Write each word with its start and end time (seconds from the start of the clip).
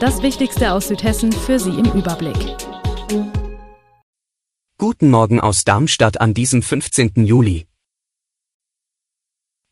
Das 0.00 0.22
Wichtigste 0.22 0.74
aus 0.74 0.86
Südhessen 0.86 1.32
für 1.32 1.58
Sie 1.58 1.70
im 1.70 1.86
Überblick. 1.86 2.56
Guten 4.78 5.10
Morgen 5.10 5.40
aus 5.40 5.64
Darmstadt 5.64 6.20
an 6.20 6.34
diesem 6.34 6.62
15. 6.62 7.26
Juli. 7.26 7.66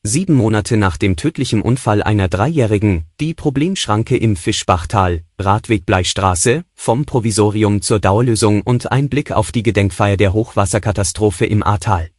Sieben 0.03 0.35
Monate 0.35 0.77
nach 0.77 0.97
dem 0.97 1.15
tödlichen 1.15 1.63
Unfall 1.63 2.03
einer 2.03 2.27
Dreijährigen, 2.27 3.05
die 3.21 3.35
Problemschranke 3.35 4.17
im 4.17 4.35
Fischbachtal, 4.35 5.23
Radweg 5.39 5.87
Bleistraße, 5.87 6.65
vom 6.75 7.05
Provisorium 7.05 7.81
zur 7.81 8.01
Dauerlösung 8.01 8.63
und 8.63 8.91
ein 8.91 9.09
Blick 9.09 9.31
auf 9.31 9.53
die 9.53 9.63
Gedenkfeier 9.63 10.17
der 10.17 10.33
Hochwasserkatastrophe 10.33 11.47
im 11.47 11.63
Ahrtal. 11.63 12.11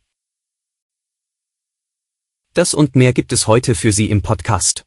Das 2.54 2.74
und 2.74 2.96
mehr 2.96 3.12
gibt 3.12 3.34
es 3.34 3.48
heute 3.48 3.76
für 3.76 3.92
Sie 3.92 4.10
im 4.10 4.22
Podcast. 4.22 4.87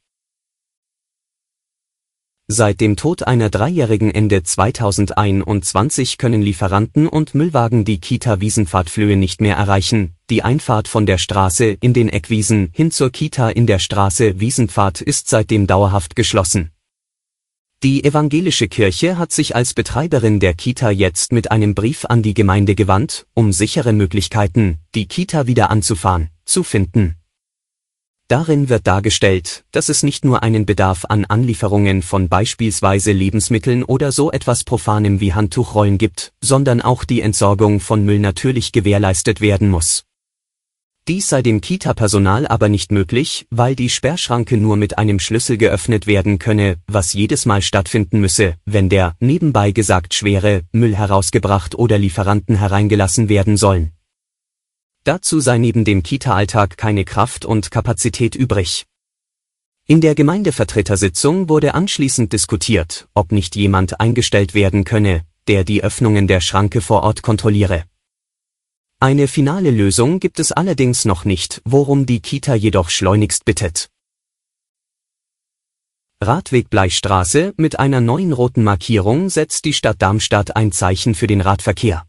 Seit 2.52 2.80
dem 2.80 2.96
Tod 2.96 3.28
einer 3.28 3.48
Dreijährigen 3.48 4.10
Ende 4.10 4.42
2021 4.42 6.18
können 6.18 6.42
Lieferanten 6.42 7.06
und 7.06 7.32
Müllwagen 7.32 7.84
die 7.84 8.00
Kita-Wiesenpfadflöhe 8.00 9.16
nicht 9.16 9.40
mehr 9.40 9.54
erreichen. 9.54 10.16
Die 10.30 10.42
Einfahrt 10.42 10.88
von 10.88 11.06
der 11.06 11.18
Straße 11.18 11.76
in 11.80 11.92
den 11.92 12.08
Eckwiesen 12.08 12.70
hin 12.72 12.90
zur 12.90 13.12
Kita 13.12 13.50
in 13.50 13.68
der 13.68 13.78
Straße 13.78 14.40
Wiesenpfad 14.40 15.00
ist 15.00 15.28
seitdem 15.28 15.68
dauerhaft 15.68 16.16
geschlossen. 16.16 16.72
Die 17.84 18.02
evangelische 18.02 18.66
Kirche 18.66 19.16
hat 19.16 19.30
sich 19.30 19.54
als 19.54 19.72
Betreiberin 19.72 20.40
der 20.40 20.54
Kita 20.54 20.90
jetzt 20.90 21.32
mit 21.32 21.52
einem 21.52 21.76
Brief 21.76 22.04
an 22.04 22.20
die 22.20 22.34
Gemeinde 22.34 22.74
gewandt, 22.74 23.28
um 23.32 23.52
sichere 23.52 23.92
Möglichkeiten, 23.92 24.78
die 24.96 25.06
Kita 25.06 25.46
wieder 25.46 25.70
anzufahren, 25.70 26.30
zu 26.44 26.64
finden. 26.64 27.19
Darin 28.30 28.68
wird 28.68 28.86
dargestellt, 28.86 29.64
dass 29.72 29.88
es 29.88 30.04
nicht 30.04 30.24
nur 30.24 30.44
einen 30.44 30.64
Bedarf 30.64 31.04
an 31.08 31.24
Anlieferungen 31.24 32.00
von 32.00 32.28
beispielsweise 32.28 33.10
Lebensmitteln 33.10 33.82
oder 33.82 34.12
so 34.12 34.30
etwas 34.30 34.62
Profanem 34.62 35.18
wie 35.18 35.34
Handtuchrollen 35.34 35.98
gibt, 35.98 36.32
sondern 36.40 36.80
auch 36.80 37.02
die 37.02 37.22
Entsorgung 37.22 37.80
von 37.80 38.04
Müll 38.04 38.20
natürlich 38.20 38.70
gewährleistet 38.70 39.40
werden 39.40 39.68
muss. 39.68 40.04
Dies 41.08 41.28
sei 41.28 41.42
dem 41.42 41.60
Kita-Personal 41.60 42.46
aber 42.46 42.68
nicht 42.68 42.92
möglich, 42.92 43.48
weil 43.50 43.74
die 43.74 43.88
Sperrschranke 43.88 44.56
nur 44.56 44.76
mit 44.76 44.96
einem 44.96 45.18
Schlüssel 45.18 45.56
geöffnet 45.56 46.06
werden 46.06 46.38
könne, 46.38 46.76
was 46.86 47.12
jedes 47.14 47.46
Mal 47.46 47.62
stattfinden 47.62 48.20
müsse, 48.20 48.54
wenn 48.64 48.88
der, 48.88 49.16
nebenbei 49.18 49.72
gesagt 49.72 50.14
schwere, 50.14 50.62
Müll 50.70 50.94
herausgebracht 50.94 51.74
oder 51.74 51.98
Lieferanten 51.98 52.54
hereingelassen 52.54 53.28
werden 53.28 53.56
sollen. 53.56 53.90
Dazu 55.04 55.40
sei 55.40 55.58
neben 55.58 55.84
dem 55.84 56.02
Kita-Alltag 56.02 56.76
keine 56.76 57.04
Kraft 57.04 57.44
und 57.44 57.70
Kapazität 57.70 58.34
übrig. 58.34 58.84
In 59.86 60.00
der 60.00 60.14
Gemeindevertretersitzung 60.14 61.48
wurde 61.48 61.74
anschließend 61.74 62.32
diskutiert, 62.32 63.08
ob 63.14 63.32
nicht 63.32 63.56
jemand 63.56 63.98
eingestellt 63.98 64.54
werden 64.54 64.84
könne, 64.84 65.24
der 65.48 65.64
die 65.64 65.82
Öffnungen 65.82 66.28
der 66.28 66.40
Schranke 66.40 66.80
vor 66.80 67.02
Ort 67.02 67.22
kontrolliere. 67.22 67.84
Eine 69.00 69.26
finale 69.26 69.70
Lösung 69.70 70.20
gibt 70.20 70.38
es 70.38 70.52
allerdings 70.52 71.06
noch 71.06 71.24
nicht, 71.24 71.62
worum 71.64 72.04
die 72.04 72.20
Kita 72.20 72.54
jedoch 72.54 72.90
schleunigst 72.90 73.46
bittet. 73.46 73.88
Radweg 76.22 76.68
Bleistraße 76.68 77.54
mit 77.56 77.78
einer 77.78 78.02
neuen 78.02 78.34
roten 78.34 78.62
Markierung 78.62 79.30
setzt 79.30 79.64
die 79.64 79.72
Stadt 79.72 80.02
Darmstadt 80.02 80.54
ein 80.54 80.70
Zeichen 80.70 81.14
für 81.14 81.26
den 81.26 81.40
Radverkehr. 81.40 82.04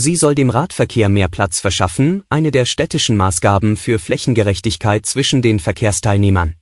Sie 0.00 0.14
soll 0.14 0.36
dem 0.36 0.48
Radverkehr 0.48 1.08
mehr 1.08 1.26
Platz 1.26 1.58
verschaffen, 1.58 2.22
eine 2.28 2.52
der 2.52 2.66
städtischen 2.66 3.16
Maßgaben 3.16 3.76
für 3.76 3.98
Flächengerechtigkeit 3.98 5.04
zwischen 5.04 5.42
den 5.42 5.58
Verkehrsteilnehmern. 5.58 6.54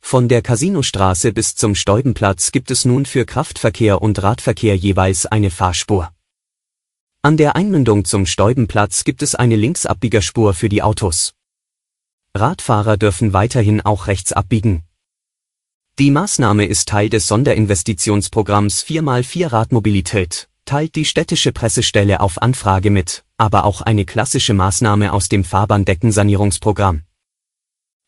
Von 0.00 0.28
der 0.28 0.42
Casinostraße 0.42 1.32
bis 1.32 1.54
zum 1.54 1.76
Stäubenplatz 1.76 2.50
gibt 2.50 2.72
es 2.72 2.84
nun 2.84 3.06
für 3.06 3.24
Kraftverkehr 3.24 4.02
und 4.02 4.20
Radverkehr 4.20 4.76
jeweils 4.76 5.26
eine 5.26 5.52
Fahrspur. 5.52 6.10
An 7.22 7.36
der 7.36 7.54
Einmündung 7.54 8.04
zum 8.04 8.26
Stäubenplatz 8.26 9.04
gibt 9.04 9.22
es 9.22 9.36
eine 9.36 9.54
Linksabbiegerspur 9.54 10.54
für 10.54 10.68
die 10.68 10.82
Autos. 10.82 11.34
Radfahrer 12.34 12.96
dürfen 12.96 13.32
weiterhin 13.32 13.80
auch 13.80 14.08
rechts 14.08 14.32
abbiegen. 14.32 14.82
Die 16.00 16.10
Maßnahme 16.10 16.66
ist 16.66 16.88
Teil 16.88 17.10
des 17.10 17.28
Sonderinvestitionsprogramms 17.28 18.82
4x4 18.82 19.52
Radmobilität, 19.52 20.48
teilt 20.64 20.94
die 20.94 21.04
städtische 21.04 21.52
Pressestelle 21.52 22.20
auf 22.20 22.40
Anfrage 22.40 22.90
mit, 22.90 23.24
aber 23.36 23.64
auch 23.64 23.80
eine 23.80 24.04
klassische 24.04 24.54
Maßnahme 24.54 25.12
aus 25.12 25.28
dem 25.28 25.44
Fahrbahndeckensanierungsprogramm. 25.44 27.02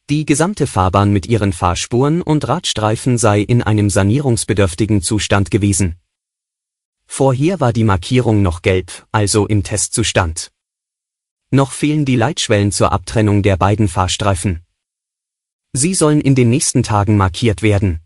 Die 0.08 0.24
gesamte 0.24 0.66
Fahrbahn 0.66 1.12
mit 1.12 1.26
ihren 1.26 1.52
Fahrspuren 1.52 2.22
und 2.22 2.46
Radstreifen 2.46 3.18
sei 3.18 3.40
in 3.40 3.62
einem 3.62 3.90
sanierungsbedürftigen 3.90 5.02
Zustand 5.02 5.50
gewesen. 5.50 5.96
Vorher 7.06 7.60
war 7.60 7.72
die 7.72 7.84
Markierung 7.84 8.42
noch 8.42 8.62
gelb, 8.62 9.06
also 9.10 9.46
im 9.46 9.62
Testzustand. 9.62 10.52
Noch 11.50 11.72
fehlen 11.72 12.04
die 12.04 12.16
Leitschwellen 12.16 12.72
zur 12.72 12.92
Abtrennung 12.92 13.42
der 13.42 13.56
beiden 13.56 13.88
Fahrstreifen. 13.88 14.64
Sie 15.72 15.94
sollen 15.94 16.20
in 16.20 16.34
den 16.34 16.50
nächsten 16.50 16.82
Tagen 16.82 17.16
markiert 17.16 17.62
werden. 17.62 18.00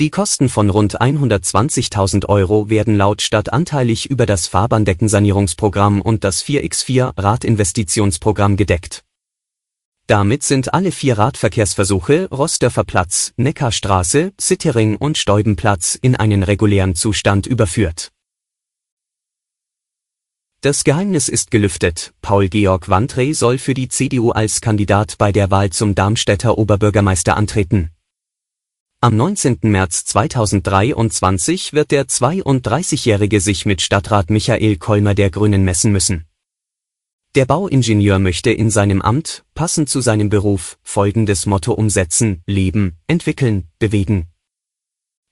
Die 0.00 0.10
Kosten 0.10 0.48
von 0.48 0.70
rund 0.70 1.00
120.000 1.00 2.26
Euro 2.26 2.70
werden 2.70 2.96
laut 2.96 3.20
Stadt 3.20 3.52
anteilig 3.52 4.08
über 4.08 4.26
das 4.26 4.46
Fahrbahndeckensanierungsprogramm 4.46 6.00
und 6.00 6.22
das 6.22 6.44
4x4 6.44 7.14
Radinvestitionsprogramm 7.16 8.56
gedeckt. 8.56 9.02
Damit 10.06 10.44
sind 10.44 10.72
alle 10.72 10.92
vier 10.92 11.18
Radverkehrsversuche 11.18 12.28
Rosdörfer 12.30 12.84
Platz, 12.84 13.32
Neckarstraße, 13.38 14.32
Sittering 14.40 14.94
und 14.94 15.18
Stäubenplatz 15.18 15.98
in 16.00 16.14
einen 16.14 16.44
regulären 16.44 16.94
Zustand 16.94 17.48
überführt. 17.48 18.12
Das 20.60 20.84
Geheimnis 20.84 21.28
ist 21.28 21.50
gelüftet. 21.50 22.14
Paul-Georg 22.22 22.88
Wandrey 22.88 23.34
soll 23.34 23.58
für 23.58 23.74
die 23.74 23.88
CDU 23.88 24.30
als 24.30 24.60
Kandidat 24.60 25.18
bei 25.18 25.32
der 25.32 25.50
Wahl 25.50 25.70
zum 25.70 25.96
Darmstädter 25.96 26.56
Oberbürgermeister 26.56 27.36
antreten. 27.36 27.90
Am 29.00 29.16
19. 29.16 29.58
März 29.62 30.06
2023 30.06 31.72
wird 31.72 31.92
der 31.92 32.08
32-Jährige 32.08 33.40
sich 33.40 33.64
mit 33.64 33.80
Stadtrat 33.80 34.28
Michael 34.28 34.76
Kolmer 34.76 35.14
der 35.14 35.30
Grünen 35.30 35.62
messen 35.62 35.92
müssen. 35.92 36.26
Der 37.36 37.44
Bauingenieur 37.44 38.18
möchte 38.18 38.50
in 38.50 38.70
seinem 38.70 39.00
Amt, 39.00 39.44
passend 39.54 39.88
zu 39.88 40.00
seinem 40.00 40.30
Beruf, 40.30 40.80
folgendes 40.82 41.46
Motto 41.46 41.74
umsetzen, 41.74 42.42
leben, 42.44 42.96
entwickeln, 43.06 43.68
bewegen. 43.78 44.26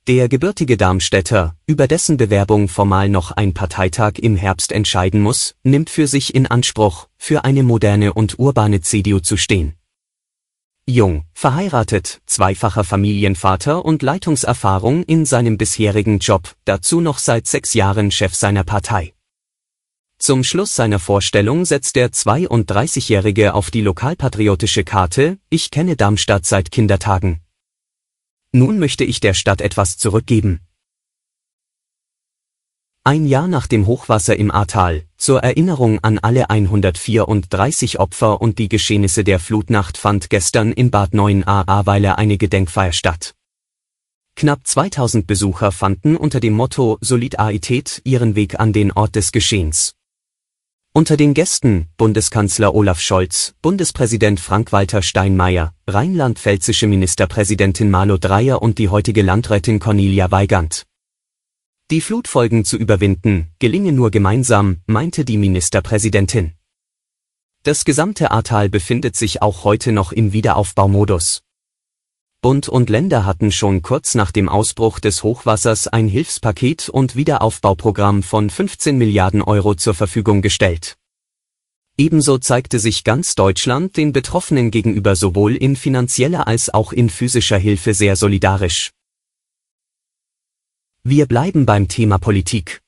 Der 0.06 0.28
gebürtige 0.28 0.76
Darmstädter, 0.76 1.56
über 1.66 1.88
dessen 1.88 2.18
Bewerbung 2.18 2.68
formal 2.68 3.08
noch 3.08 3.32
ein 3.32 3.52
Parteitag 3.52 4.12
im 4.20 4.36
Herbst 4.36 4.70
entscheiden 4.70 5.20
muss, 5.20 5.56
nimmt 5.64 5.90
für 5.90 6.06
sich 6.06 6.36
in 6.36 6.46
Anspruch, 6.46 7.08
für 7.18 7.42
eine 7.42 7.64
moderne 7.64 8.12
und 8.14 8.38
urbane 8.38 8.80
CDU 8.80 9.18
zu 9.18 9.36
stehen. 9.36 9.74
Jung, 10.88 11.24
verheiratet, 11.34 12.20
zweifacher 12.26 12.84
Familienvater 12.84 13.84
und 13.84 14.02
Leitungserfahrung 14.02 15.02
in 15.02 15.24
seinem 15.24 15.58
bisherigen 15.58 16.20
Job, 16.20 16.54
dazu 16.64 17.00
noch 17.00 17.18
seit 17.18 17.48
sechs 17.48 17.74
Jahren 17.74 18.12
Chef 18.12 18.36
seiner 18.36 18.62
Partei. 18.62 19.12
Zum 20.18 20.44
Schluss 20.44 20.76
seiner 20.76 21.00
Vorstellung 21.00 21.64
setzt 21.64 21.96
der 21.96 22.12
32-Jährige 22.12 23.54
auf 23.54 23.72
die 23.72 23.82
lokalpatriotische 23.82 24.84
Karte, 24.84 25.38
ich 25.50 25.72
kenne 25.72 25.96
Darmstadt 25.96 26.46
seit 26.46 26.70
Kindertagen. 26.70 27.40
Nun 28.52 28.78
möchte 28.78 29.02
ich 29.02 29.18
der 29.18 29.34
Stadt 29.34 29.60
etwas 29.60 29.98
zurückgeben. 29.98 30.60
Ein 33.06 33.24
Jahr 33.24 33.46
nach 33.46 33.68
dem 33.68 33.86
Hochwasser 33.86 34.36
im 34.36 34.50
Ahrtal, 34.50 35.04
zur 35.16 35.38
Erinnerung 35.38 36.00
an 36.02 36.18
alle 36.18 36.50
134 36.50 38.00
Opfer 38.00 38.40
und 38.40 38.58
die 38.58 38.68
Geschehnisse 38.68 39.22
der 39.22 39.38
Flutnacht 39.38 39.96
fand 39.96 40.28
gestern 40.28 40.72
in 40.72 40.90
Bad 40.90 41.12
9a-Ahrweiler 41.12 42.18
eine 42.18 42.36
Gedenkfeier 42.36 42.90
statt. 42.90 43.36
Knapp 44.34 44.66
2000 44.66 45.24
Besucher 45.24 45.70
fanden 45.70 46.16
unter 46.16 46.40
dem 46.40 46.54
Motto 46.54 46.98
Solidarität 47.00 48.00
ihren 48.02 48.34
Weg 48.34 48.58
an 48.58 48.72
den 48.72 48.90
Ort 48.90 49.14
des 49.14 49.30
Geschehens. 49.30 49.94
Unter 50.92 51.16
den 51.16 51.32
Gästen 51.32 51.86
Bundeskanzler 51.96 52.74
Olaf 52.74 52.98
Scholz, 53.00 53.54
Bundespräsident 53.62 54.40
Frank-Walter 54.40 55.02
Steinmeier, 55.02 55.72
rheinland-pfälzische 55.86 56.88
Ministerpräsidentin 56.88 57.88
Malu 57.88 58.18
Dreyer 58.18 58.60
und 58.60 58.78
die 58.78 58.88
heutige 58.88 59.22
Landrätin 59.22 59.78
Cornelia 59.78 60.32
Weigand. 60.32 60.86
Die 61.92 62.00
Flutfolgen 62.00 62.64
zu 62.64 62.76
überwinden, 62.76 63.52
gelinge 63.60 63.92
nur 63.92 64.10
gemeinsam, 64.10 64.78
meinte 64.86 65.24
die 65.24 65.36
Ministerpräsidentin. 65.36 66.54
Das 67.62 67.84
gesamte 67.84 68.32
Ahrtal 68.32 68.68
befindet 68.68 69.14
sich 69.14 69.40
auch 69.40 69.62
heute 69.62 69.92
noch 69.92 70.10
im 70.10 70.32
Wiederaufbaumodus. 70.32 71.42
Bund 72.42 72.68
und 72.68 72.90
Länder 72.90 73.24
hatten 73.24 73.52
schon 73.52 73.82
kurz 73.82 74.16
nach 74.16 74.32
dem 74.32 74.48
Ausbruch 74.48 74.98
des 74.98 75.22
Hochwassers 75.22 75.86
ein 75.86 76.08
Hilfspaket 76.08 76.88
und 76.88 77.14
Wiederaufbauprogramm 77.14 78.24
von 78.24 78.50
15 78.50 78.98
Milliarden 78.98 79.40
Euro 79.40 79.76
zur 79.76 79.94
Verfügung 79.94 80.42
gestellt. 80.42 80.96
Ebenso 81.96 82.38
zeigte 82.38 82.80
sich 82.80 83.04
ganz 83.04 83.36
Deutschland 83.36 83.96
den 83.96 84.12
Betroffenen 84.12 84.72
gegenüber 84.72 85.14
sowohl 85.14 85.54
in 85.54 85.76
finanzieller 85.76 86.48
als 86.48 86.68
auch 86.68 86.92
in 86.92 87.10
physischer 87.10 87.58
Hilfe 87.58 87.94
sehr 87.94 88.16
solidarisch. 88.16 88.90
Wir 91.08 91.26
bleiben 91.26 91.66
beim 91.66 91.86
Thema 91.86 92.18
Politik. 92.18 92.82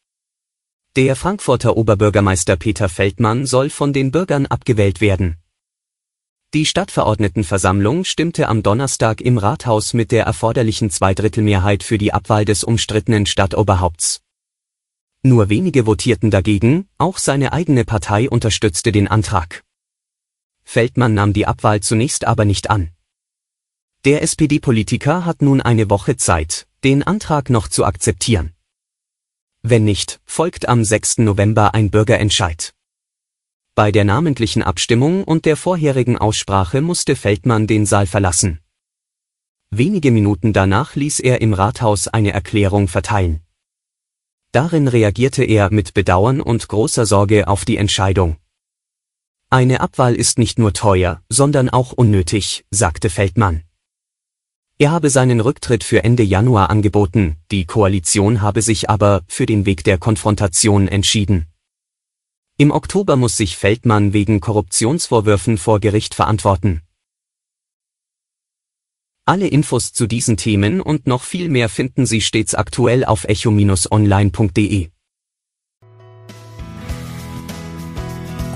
Der 0.97 1.15
Frankfurter 1.15 1.77
Oberbürgermeister 1.77 2.57
Peter 2.57 2.89
Feldmann 2.89 3.47
soll 3.47 3.71
von 3.71 3.93
den 3.93 4.11
Bürgern 4.11 4.47
abgewählt 4.47 5.01
werden. 5.01 5.37
Die 6.53 6.67
Stadtverordnetenversammlung 6.67 8.03
stimmte 8.03 8.49
am 8.49 8.65
Donnerstag 8.65 9.21
im 9.21 9.39
Rathaus 9.39 9.95
mit 9.95 10.11
der 10.11 10.25
erforderlichen 10.25 10.91
Zweidrittelmehrheit 10.91 11.85
für 11.85 11.97
die 11.97 12.13
Abwahl 12.13 12.45
des 12.45 12.65
umstrittenen 12.65 13.25
Stadtoberhaupts. 13.25 14.21
Nur 15.23 15.49
wenige 15.49 15.87
votierten 15.87 16.33
dagegen, 16.33 16.89
auch 16.99 17.19
seine 17.19 17.53
eigene 17.53 17.85
Partei 17.85 18.29
unterstützte 18.29 18.91
den 18.91 19.07
Antrag. 19.07 19.63
Feldmann 20.65 21.15
nahm 21.15 21.33
die 21.33 21.47
Abwahl 21.47 21.83
zunächst 21.83 22.27
aber 22.27 22.45
nicht 22.45 22.69
an. 22.69 22.91
Der 24.05 24.23
SPD-Politiker 24.23 25.25
hat 25.25 25.41
nun 25.41 25.61
eine 25.61 25.89
Woche 25.89 26.17
Zeit, 26.17 26.68
den 26.85 27.03
Antrag 27.03 27.51
noch 27.51 27.67
zu 27.67 27.85
akzeptieren. 27.85 28.53
Wenn 29.63 29.85
nicht, 29.85 30.21
folgt 30.25 30.69
am 30.69 30.85
6. 30.85 31.19
November 31.19 31.75
ein 31.75 31.91
Bürgerentscheid. 31.91 32.73
Bei 33.75 33.91
der 33.91 34.05
namentlichen 34.05 34.63
Abstimmung 34.63 35.25
und 35.25 35.45
der 35.45 35.57
vorherigen 35.57 36.19
Aussprache 36.19 36.81
musste 36.81 37.17
Feldmann 37.17 37.67
den 37.67 37.85
Saal 37.85 38.07
verlassen. 38.07 38.61
Wenige 39.71 40.13
Minuten 40.13 40.53
danach 40.53 40.95
ließ 40.95 41.19
er 41.21 41.41
im 41.41 41.53
Rathaus 41.53 42.07
eine 42.07 42.33
Erklärung 42.33 42.87
verteilen. 42.87 43.41
Darin 44.53 44.89
reagierte 44.89 45.45
er 45.45 45.73
mit 45.73 45.95
Bedauern 45.95 46.41
und 46.41 46.69
großer 46.69 47.07
Sorge 47.07 47.49
auf 47.49 47.65
die 47.65 47.77
Entscheidung. 47.77 48.37
Eine 49.51 49.81
Abwahl 49.81 50.15
ist 50.15 50.39
nicht 50.39 50.59
nur 50.59 50.73
teuer, 50.73 51.23
sondern 51.29 51.69
auch 51.69 51.93
unnötig, 51.93 52.65
sagte 52.71 53.11
Feldmann. 53.11 53.68
Er 54.81 54.93
habe 54.93 55.11
seinen 55.11 55.41
Rücktritt 55.41 55.83
für 55.83 56.05
Ende 56.05 56.23
Januar 56.23 56.71
angeboten, 56.71 57.37
die 57.51 57.65
Koalition 57.65 58.43
habe 58.43 58.63
sich 58.63 58.89
aber 58.89 59.23
für 59.27 59.45
den 59.45 59.67
Weg 59.67 59.83
der 59.83 59.99
Konfrontation 59.99 60.87
entschieden. 60.87 61.47
Im 62.59 62.71
Oktober 62.71 63.17
muss 63.17 63.37
sich 63.37 63.57
Feldmann 63.57 64.13
wegen 64.13 64.39
Korruptionsvorwürfen 64.39 65.59
vor 65.59 65.81
Gericht 65.81 66.15
verantworten. 66.15 66.83
Alle 69.25 69.49
Infos 69.49 69.93
zu 69.93 70.07
diesen 70.07 70.37
Themen 70.37 70.81
und 70.81 71.09
noch 71.09 71.25
viel 71.25 71.49
mehr 71.49 71.69
finden 71.69 72.07
Sie 72.07 72.21
stets 72.21 72.55
aktuell 72.55 73.05
auf 73.05 73.25
echo-online.de. 73.25 74.91